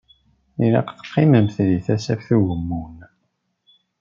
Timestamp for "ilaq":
0.65-0.89